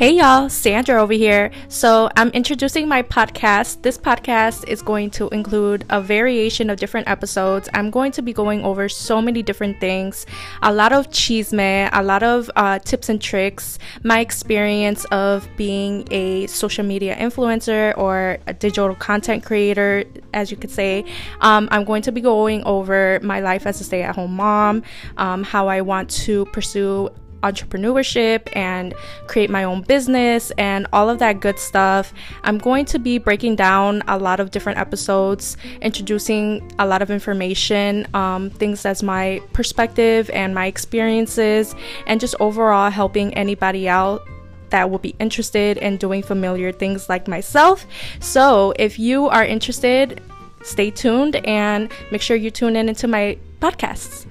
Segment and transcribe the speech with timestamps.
[0.00, 1.50] Hey y'all, Sandra over here.
[1.68, 3.82] So, I'm introducing my podcast.
[3.82, 7.68] This podcast is going to include a variation of different episodes.
[7.74, 10.24] I'm going to be going over so many different things
[10.62, 16.08] a lot of chisme, a lot of uh, tips and tricks, my experience of being
[16.10, 21.04] a social media influencer or a digital content creator, as you could say.
[21.42, 24.82] Um, I'm going to be going over my life as a stay at home mom,
[25.18, 27.10] um, how I want to pursue
[27.42, 28.94] entrepreneurship and
[29.26, 32.12] create my own business and all of that good stuff.
[32.44, 37.10] I'm going to be breaking down a lot of different episodes, introducing a lot of
[37.10, 41.74] information, um, things as my perspective and my experiences,
[42.06, 44.22] and just overall helping anybody out
[44.70, 47.86] that will be interested in doing familiar things like myself.
[48.20, 50.22] So, if you are interested,
[50.62, 54.26] stay tuned and make sure you tune in into my podcasts.